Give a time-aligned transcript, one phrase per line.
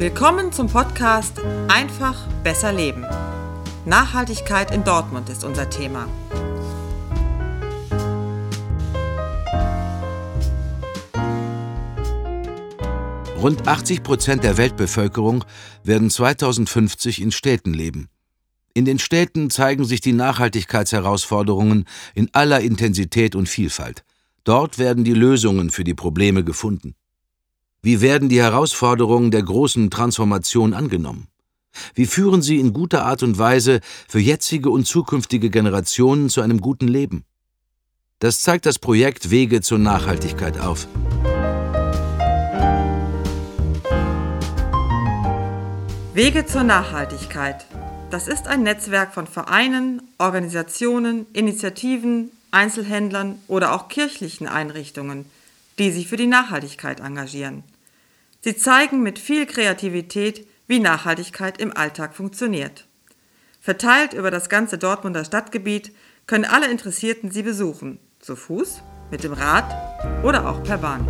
[0.00, 3.04] Willkommen zum Podcast Einfach besser leben.
[3.84, 6.08] Nachhaltigkeit in Dortmund ist unser Thema.
[13.36, 15.44] Rund 80 Prozent der Weltbevölkerung
[15.84, 18.08] werden 2050 in Städten leben.
[18.72, 24.04] In den Städten zeigen sich die Nachhaltigkeitsherausforderungen in aller Intensität und Vielfalt.
[24.44, 26.94] Dort werden die Lösungen für die Probleme gefunden.
[27.82, 31.28] Wie werden die Herausforderungen der großen Transformation angenommen?
[31.94, 36.60] Wie führen sie in guter Art und Weise für jetzige und zukünftige Generationen zu einem
[36.60, 37.24] guten Leben?
[38.18, 40.86] Das zeigt das Projekt Wege zur Nachhaltigkeit auf.
[46.12, 47.64] Wege zur Nachhaltigkeit.
[48.10, 55.24] Das ist ein Netzwerk von Vereinen, Organisationen, Initiativen, Einzelhändlern oder auch kirchlichen Einrichtungen,
[55.78, 57.62] die sich für die Nachhaltigkeit engagieren.
[58.42, 62.86] Sie zeigen mit viel Kreativität, wie Nachhaltigkeit im Alltag funktioniert.
[63.60, 65.94] Verteilt über das ganze Dortmunder Stadtgebiet
[66.26, 68.80] können alle Interessierten sie besuchen, zu Fuß,
[69.10, 71.06] mit dem Rad oder auch per Bahn.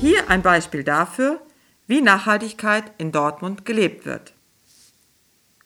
[0.00, 1.40] Hier ein Beispiel dafür,
[1.88, 4.34] wie Nachhaltigkeit in Dortmund gelebt wird.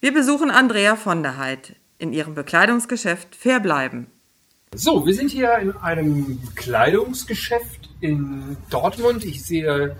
[0.00, 4.06] Wir besuchen Andrea von der Heid in ihrem Bekleidungsgeschäft Fair bleiben.
[4.74, 9.24] So, wir sind hier in einem Kleidungsgeschäft in Dortmund.
[9.24, 9.96] Ich sehe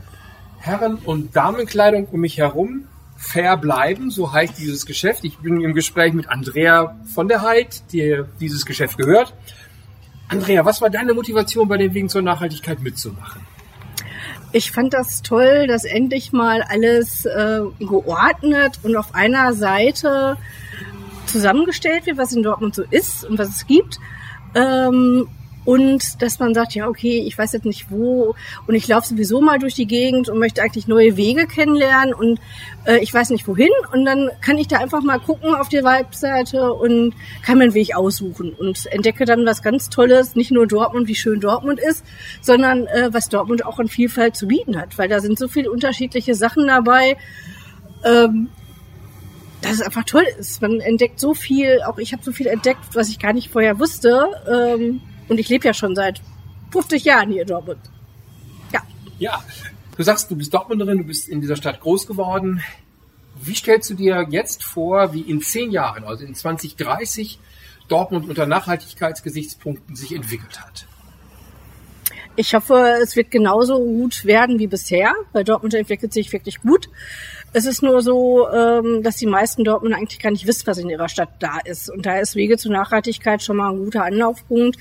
[0.58, 2.86] Herren- und Damenkleidung um mich herum.
[3.16, 5.25] Fair bleiben, so heißt dieses Geschäft.
[5.25, 9.32] Ich bin im Gespräch mit Andrea von der Heid, die dieses Geschäft gehört.
[10.28, 13.41] Andrea, was war deine Motivation bei den Wegen zur Nachhaltigkeit mitzumachen?
[14.52, 20.36] Ich fand das toll, dass endlich mal alles äh, geordnet und auf einer Seite
[21.34, 23.98] zusammengestellt wird, was in Dortmund so ist und was es gibt.
[24.54, 25.27] Ähm,
[25.64, 28.34] und dass man sagt, ja, okay, ich weiß jetzt nicht wo
[28.66, 32.38] und ich laufe sowieso mal durch die Gegend und möchte eigentlich neue Wege kennenlernen und
[32.84, 35.82] äh, ich weiß nicht wohin und dann kann ich da einfach mal gucken auf die
[35.82, 40.66] Webseite und kann mir einen Weg aussuchen und entdecke dann was ganz Tolles, nicht nur
[40.66, 42.04] Dortmund, wie schön Dortmund ist,
[42.42, 45.70] sondern äh, was Dortmund auch an Vielfalt zu bieten hat, weil da sind so viele
[45.70, 47.16] unterschiedliche Sachen dabei.
[48.04, 48.50] Ähm,
[49.64, 50.62] dass es einfach toll ist.
[50.62, 53.78] Man entdeckt so viel, auch ich habe so viel entdeckt, was ich gar nicht vorher
[53.78, 54.26] wusste.
[54.50, 56.20] Ähm, und ich lebe ja schon seit
[56.70, 57.80] 50 Jahren hier in Dortmund.
[58.72, 58.82] Ja.
[59.19, 59.44] Ja.
[59.97, 62.62] Du sagst, du bist Dortmunderin, du bist in dieser Stadt groß geworden.
[63.41, 67.38] Wie stellst du dir jetzt vor, wie in zehn Jahren, also in 2030,
[67.88, 70.86] Dortmund unter Nachhaltigkeitsgesichtspunkten sich entwickelt hat?
[72.37, 76.89] Ich hoffe, es wird genauso gut werden wie bisher, weil Dortmund entwickelt sich wirklich gut.
[77.53, 80.91] Es ist nur so, ähm, dass die meisten Dortmunder eigentlich gar nicht wissen, was in
[80.91, 81.89] ihrer Stadt da ist.
[81.89, 84.77] Und da ist Wege zur Nachhaltigkeit schon mal ein guter Anlaufpunkt.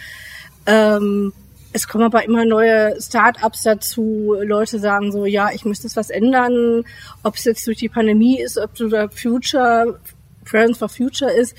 [0.66, 1.32] Ähm,
[1.72, 4.36] es kommen aber immer neue Start-ups dazu.
[4.42, 6.84] Leute sagen so, ja, ich möchte das was ändern.
[7.22, 10.00] Ob es jetzt durch die Pandemie ist, ob der Future,
[10.46, 11.56] Friends for Future ist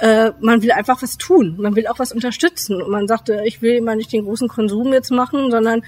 [0.00, 2.82] äh, man will einfach was tun, man will auch was unterstützen.
[2.82, 5.82] Und man sagte, ich will immer nicht den großen Konsum jetzt machen, sondern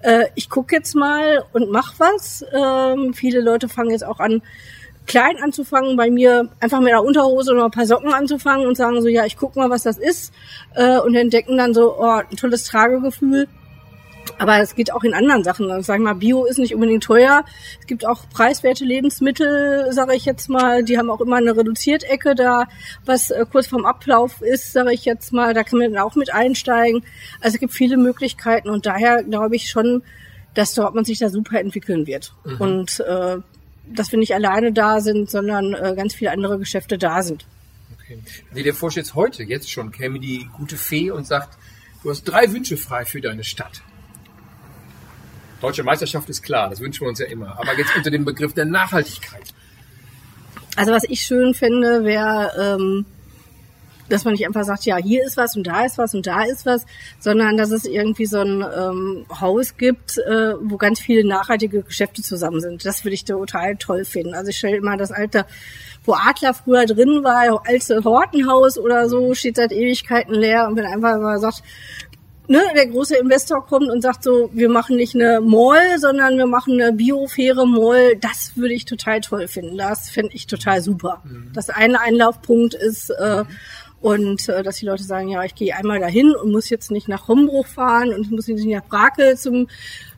[0.00, 2.44] äh, ich gucke jetzt mal und mach was.
[2.52, 4.42] Ähm, viele Leute fangen jetzt auch an,
[5.06, 9.02] klein anzufangen, bei mir einfach mit einer Unterhose oder ein paar Socken anzufangen und sagen
[9.02, 10.32] so, ja, ich guck mal, was das ist.
[10.74, 13.48] Äh, und entdecken dann so, oh, ein tolles Tragegefühl.
[14.38, 15.70] Aber es geht auch in anderen Sachen.
[15.70, 17.44] Also, wir mal, Bio ist nicht unbedingt teuer.
[17.80, 20.84] Es gibt auch preiswerte Lebensmittel, sage ich jetzt mal.
[20.84, 22.66] Die haben auch immer eine Reduziertecke da,
[23.04, 25.54] was äh, kurz vorm Ablauf ist, sage ich jetzt mal.
[25.54, 27.04] Da kann man dann auch mit einsteigen.
[27.40, 30.02] Also es gibt viele Möglichkeiten und daher glaube ich schon,
[30.54, 32.32] dass dort man sich da super entwickeln wird.
[32.44, 32.60] Mhm.
[32.60, 33.38] Und äh,
[33.86, 37.46] dass wir nicht alleine da sind, sondern äh, ganz viele andere Geschäfte da sind.
[37.94, 38.18] Okay.
[38.52, 41.58] Wenn dir vorstellst, heute, jetzt schon, käme die gute Fee und sagt,
[42.02, 43.82] du hast drei Wünsche frei für deine Stadt.
[45.60, 47.58] Deutsche Meisterschaft ist klar, das wünschen wir uns ja immer.
[47.58, 49.54] Aber jetzt unter dem Begriff der Nachhaltigkeit.
[50.76, 53.04] Also was ich schön finde, wäre, ähm,
[54.08, 56.42] dass man nicht einfach sagt, ja, hier ist was und da ist was und da
[56.44, 56.86] ist was,
[57.18, 62.22] sondern dass es irgendwie so ein ähm, Haus gibt, äh, wo ganz viele nachhaltige Geschäfte
[62.22, 62.84] zusammen sind.
[62.84, 64.34] Das würde ich total toll finden.
[64.34, 65.46] Also ich stelle immer das alte,
[66.04, 70.86] wo Adler früher drin war, alte Hortenhaus oder so, steht seit Ewigkeiten leer und wenn
[70.86, 71.62] einfach mal sagt,
[72.48, 76.46] ne, der große Investor kommt und sagt so, wir machen nicht eine Mall, sondern wir
[76.46, 79.76] machen eine biofaire Mall, das würde ich total toll finden.
[79.76, 81.22] Das finde ich total super.
[81.24, 81.50] Mhm.
[81.54, 83.44] Das eine Einlaufpunkt ist äh,
[84.00, 87.08] und äh, dass die Leute sagen, ja, ich gehe einmal dahin und muss jetzt nicht
[87.08, 89.68] nach Hombruch fahren und ich muss nicht nach Brakel zum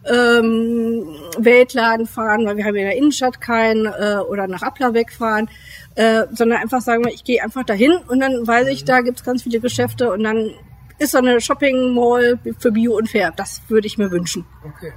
[0.04, 1.06] ähm,
[1.38, 5.48] Weltladen fahren, weil wir haben in der Innenstadt keinen äh, oder nach Applerbeck fahren,
[5.94, 8.86] äh, sondern einfach sagen, ich gehe einfach dahin und dann weiß ich, mhm.
[8.86, 10.52] da gibt's ganz viele Geschäfte und dann
[11.00, 13.32] ist so eine Shopping Mall für Bio und Fair.
[13.34, 14.44] Das würde ich mir wünschen.
[14.62, 14.92] Okay.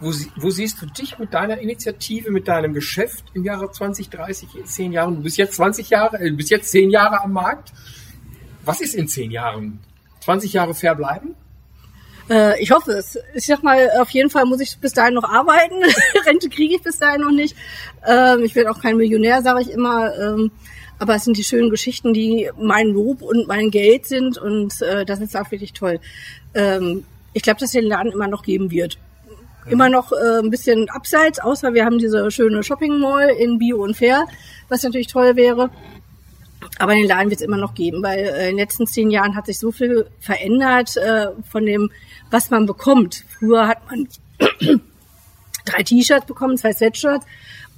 [0.00, 4.66] Wo, wo, siehst du dich mit deiner Initiative, mit deinem Geschäft im Jahre 2030, in
[4.66, 5.16] zehn Jahren?
[5.16, 7.72] Du bist jetzt 20 Jahre, äh, du bist jetzt zehn Jahre am Markt.
[8.64, 9.80] Was ist in zehn Jahren?
[10.20, 11.34] 20 Jahre fair bleiben?
[12.28, 13.18] Äh, ich hoffe es.
[13.34, 15.82] Ich sag mal, auf jeden Fall muss ich bis dahin noch arbeiten.
[16.26, 17.56] Rente kriege ich bis dahin noch nicht.
[18.06, 20.14] Ähm, ich werde auch kein Millionär, sage ich immer.
[20.16, 20.52] Ähm,
[20.98, 25.04] aber es sind die schönen Geschichten, die mein Lob und mein Geld sind und äh,
[25.04, 26.00] das ist auch wirklich toll.
[26.54, 28.98] Ähm, ich glaube, dass es den Laden immer noch geben wird
[29.70, 33.82] immer noch äh, ein bisschen abseits, außer wir haben diese schöne Shopping Mall in Bio
[33.82, 34.24] und Fair,
[34.68, 35.70] was natürlich toll wäre.
[36.78, 39.36] Aber den Laden wird es immer noch geben, weil äh, in den letzten zehn Jahren
[39.36, 41.90] hat sich so viel verändert äh, von dem,
[42.30, 43.24] was man bekommt.
[43.38, 44.08] Früher hat man
[45.72, 47.26] drei T-Shirts bekommen, zwei Sweatshirts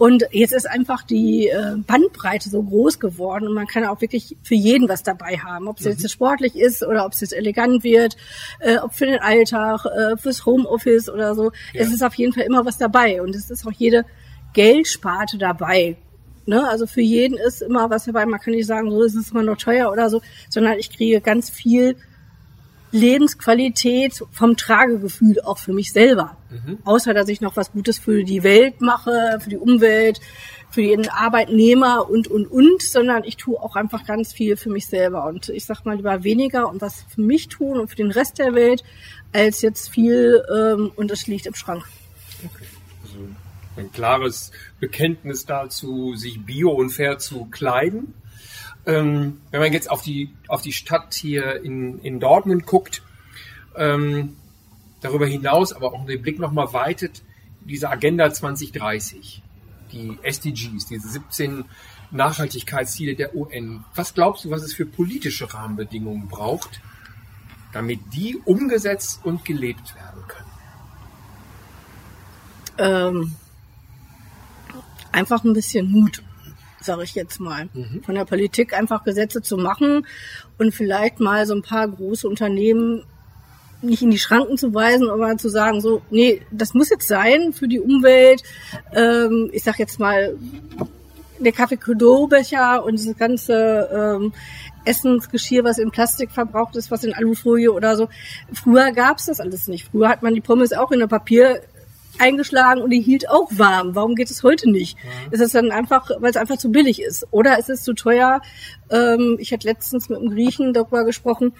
[0.00, 4.34] und jetzt ist einfach die äh, Bandbreite so groß geworden und man kann auch wirklich
[4.42, 5.68] für jeden was dabei haben.
[5.68, 5.90] Ob es mhm.
[5.90, 8.16] jetzt sportlich ist oder ob es jetzt elegant wird,
[8.60, 11.52] äh, ob für den Alltag, äh, fürs Homeoffice oder so.
[11.74, 11.82] Ja.
[11.82, 14.06] Es ist auf jeden Fall immer was dabei und es ist auch jede
[14.54, 15.98] Geldsparte dabei.
[16.46, 16.66] Ne?
[16.66, 18.24] Also für jeden ist immer was dabei.
[18.24, 21.20] Man kann nicht sagen, so ist es immer noch teuer oder so, sondern ich kriege
[21.20, 21.96] ganz viel
[22.92, 26.36] Lebensqualität vom Tragegefühl auch für mich selber.
[26.50, 26.78] Mhm.
[26.84, 30.20] Außer dass ich noch was Gutes für die Welt mache, für die Umwelt,
[30.70, 34.86] für den Arbeitnehmer und und und, sondern ich tue auch einfach ganz viel für mich
[34.86, 35.26] selber.
[35.26, 38.38] Und ich sag mal lieber weniger und was für mich tun und für den Rest
[38.38, 38.84] der Welt,
[39.32, 41.84] als jetzt viel ähm, und es liegt im Schrank.
[42.44, 42.64] Okay.
[43.02, 43.18] Also
[43.76, 48.14] ein klares Bekenntnis dazu, sich bio und fair zu kleiden
[48.90, 53.02] ähm, wenn man jetzt auf die, auf die Stadt hier in, in Dortmund guckt,
[53.76, 54.36] ähm,
[55.00, 57.22] darüber hinaus aber auch den Blick nochmal weitet,
[57.60, 59.42] diese Agenda 2030,
[59.92, 61.64] die SDGs, diese 17
[62.10, 63.84] Nachhaltigkeitsziele der UN.
[63.94, 66.80] Was glaubst du, was es für politische Rahmenbedingungen braucht,
[67.72, 70.50] damit die umgesetzt und gelebt werden können?
[72.78, 73.34] Ähm,
[75.12, 76.24] einfach ein bisschen Mut
[76.80, 78.02] sage ich jetzt mal, mhm.
[78.02, 80.06] von der Politik einfach Gesetze zu machen
[80.58, 83.04] und vielleicht mal so ein paar große Unternehmen
[83.82, 87.52] nicht in die Schranken zu weisen, aber zu sagen, so, nee, das muss jetzt sein
[87.52, 88.42] für die Umwelt.
[88.94, 90.36] Ähm, ich sag jetzt mal,
[91.38, 91.78] der Kaffee
[92.28, 94.32] becher und das ganze ähm,
[94.84, 98.08] Essensgeschirr, was in Plastik verbraucht ist, was in Alufolie oder so.
[98.52, 99.88] Früher gab's das alles nicht.
[99.90, 101.62] Früher hat man die Pommes auch in der Papier
[102.20, 103.94] eingeschlagen und die hielt auch warm.
[103.94, 104.96] Warum geht es heute nicht?
[104.96, 105.32] Mhm.
[105.32, 107.26] Ist es dann einfach, weil es einfach zu billig ist?
[107.30, 108.40] Oder ist es zu teuer?
[108.90, 111.52] Ähm, ich hatte letztens mit einem Griechen darüber gesprochen,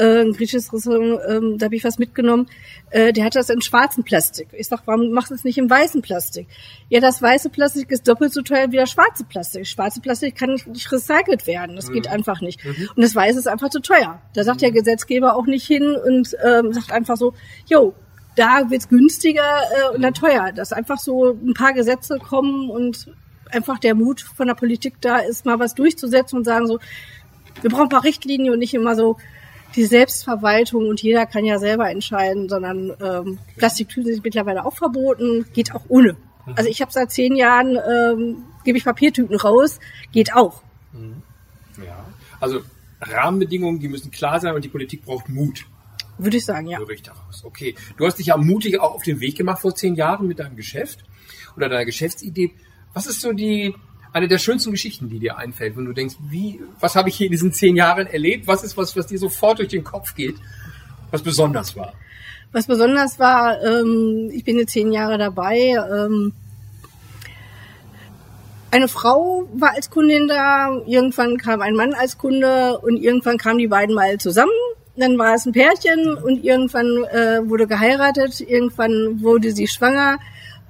[0.00, 2.46] äh, ein griechisches Restaurant, ähm, da habe ich was mitgenommen,
[2.90, 4.48] äh, der hat das in schwarzen Plastik.
[4.52, 6.48] Ich sag, warum machst du es nicht im weißen Plastik?
[6.88, 9.66] Ja, das weiße Plastik ist doppelt so teuer wie das schwarze Plastik.
[9.66, 11.76] Schwarze Plastik kann nicht, nicht recycelt werden.
[11.76, 11.94] Das mhm.
[11.94, 12.64] geht einfach nicht.
[12.64, 12.88] Mhm.
[12.96, 14.22] Und das weiße ist einfach zu teuer.
[14.32, 14.60] Da sagt mhm.
[14.60, 17.34] der Gesetzgeber auch nicht hin und ähm, sagt einfach so,
[17.66, 17.94] jo,
[18.36, 20.52] da wird's günstiger äh, und dann teuer.
[20.52, 23.12] Dass einfach so ein paar Gesetze kommen und
[23.50, 26.78] einfach der Mut von der Politik da ist, mal was durchzusetzen und sagen so,
[27.60, 29.16] wir brauchen ein paar Richtlinien und nicht immer so
[29.76, 35.46] die Selbstverwaltung und jeder kann ja selber entscheiden, sondern ähm, Plastiktüten sind mittlerweile auch verboten,
[35.52, 36.16] geht auch ohne.
[36.56, 39.78] Also ich habe seit zehn Jahren, ähm, gebe ich Papiertüten raus,
[40.10, 40.62] geht auch.
[40.92, 41.22] Mhm.
[41.84, 42.04] Ja,
[42.40, 42.60] also
[43.00, 45.66] Rahmenbedingungen, die müssen klar sein und die Politik braucht Mut.
[46.22, 46.78] Würde ich sagen, ja.
[46.78, 47.44] Höre ich daraus.
[47.44, 47.74] Okay.
[47.96, 50.56] Du hast dich ja mutig auch auf den Weg gemacht vor zehn Jahren mit deinem
[50.56, 51.04] Geschäft
[51.56, 52.52] oder deiner Geschäftsidee.
[52.92, 53.74] Was ist so die,
[54.12, 57.26] eine der schönsten Geschichten, die dir einfällt, wenn du denkst, wie, was habe ich hier
[57.26, 58.46] in diesen zehn Jahren erlebt?
[58.46, 60.36] Was ist was, was dir sofort durch den Kopf geht,
[61.10, 61.94] was besonders war?
[62.52, 65.76] Was besonders war, ähm, ich bin jetzt zehn Jahre dabei.
[65.90, 66.32] Ähm,
[68.72, 73.58] eine Frau war als Kundin da, irgendwann kam ein Mann als Kunde und irgendwann kamen
[73.58, 74.50] die beiden mal zusammen
[75.00, 80.18] dann war es ein Pärchen und irgendwann äh, wurde geheiratet, irgendwann wurde sie schwanger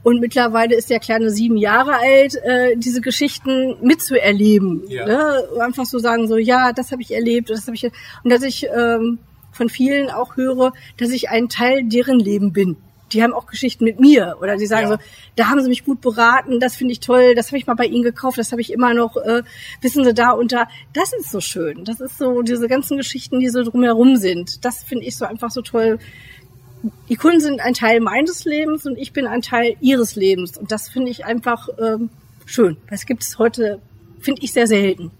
[0.03, 4.85] und mittlerweile ist der Kleine sieben Jahre alt, äh, diese Geschichten mitzuerleben.
[4.89, 5.07] Ja.
[5.07, 5.45] Ne?
[5.61, 8.67] Einfach so sagen, so ja, das habe ich erlebt, das habe ich und dass ich
[8.75, 9.19] ähm,
[9.53, 12.77] von vielen auch höre, dass ich ein Teil deren Leben bin
[13.13, 14.97] die haben auch Geschichten mit mir oder die sagen ja.
[14.97, 15.03] so,
[15.37, 17.87] da haben sie mich gut beraten, das finde ich toll, das habe ich mal bei
[17.87, 19.43] ihnen gekauft, das habe ich immer noch, äh,
[19.81, 20.69] wissen sie da und da.
[20.93, 21.85] Das ist so schön.
[21.85, 24.65] Das ist so diese ganzen Geschichten, die so drumherum sind.
[24.65, 25.99] Das finde ich so einfach so toll.
[27.09, 30.73] Die Kunden sind ein Teil meines Lebens und ich bin ein Teil ihres Lebens und
[30.73, 32.11] das finde ich einfach ähm,
[32.47, 32.77] schön.
[32.89, 33.81] Das gibt es heute,
[34.21, 35.11] finde ich sehr selten.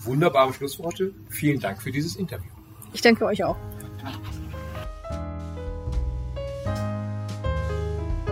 [0.00, 1.12] Wunderbare Schlussworte.
[1.28, 2.50] Vielen Dank für dieses Interview.
[2.92, 3.56] Ich danke euch auch.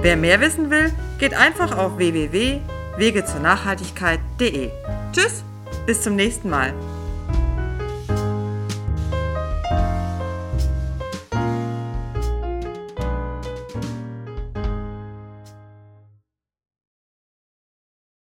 [0.03, 4.71] Wer mehr wissen will, geht einfach auf www.wegezurnachhaltigkeit.de.
[5.12, 5.45] Tschüss,
[5.87, 6.75] bis zum nächsten Mal.